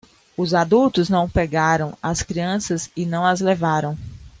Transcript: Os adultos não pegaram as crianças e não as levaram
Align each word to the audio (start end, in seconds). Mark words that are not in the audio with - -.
Os 0.35 0.55
adultos 0.55 1.09
não 1.09 1.29
pegaram 1.29 1.95
as 2.01 2.23
crianças 2.23 2.89
e 2.97 3.05
não 3.05 3.23
as 3.23 3.39
levaram 3.39 3.95